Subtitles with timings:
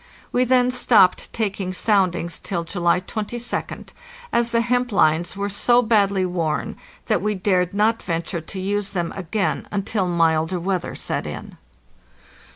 [0.31, 3.89] We then stopped taking soundings till July 22d,
[4.33, 8.89] as the hemp lines were so badly worn that we dared not venture to use
[8.97, 11.55] them again until milder weather set in.